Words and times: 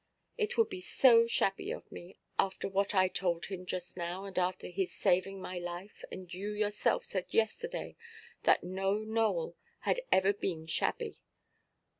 It 0.35 0.57
would 0.57 0.67
be 0.69 0.81
so 0.81 1.27
shabby 1.27 1.69
of 1.71 1.91
me, 1.91 2.17
after 2.39 2.67
what 2.67 2.95
I 2.95 3.07
told 3.07 3.45
him 3.45 3.67
just 3.67 3.95
now, 3.95 4.25
and 4.25 4.35
after 4.39 4.65
his 4.67 4.91
saving 4.91 5.39
my 5.39 5.59
life; 5.59 6.03
and 6.11 6.33
you 6.33 6.49
yourself 6.49 7.05
said 7.05 7.25
yesterday 7.31 7.95
that 8.41 8.63
no 8.63 8.95
Nowell 8.97 9.55
had 9.81 9.99
ever 10.11 10.33
been 10.33 10.65
shabby. 10.65 11.19